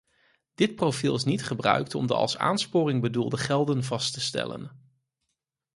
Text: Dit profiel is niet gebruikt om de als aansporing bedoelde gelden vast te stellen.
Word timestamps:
Dit 0.55 0.75
profiel 0.75 1.15
is 1.15 1.23
niet 1.23 1.43
gebruikt 1.45 1.95
om 1.95 2.07
de 2.07 2.13
als 2.15 2.37
aansporing 2.37 3.01
bedoelde 3.01 3.37
gelden 3.37 3.83
vast 3.83 4.13
te 4.13 4.19
stellen. 4.21 4.71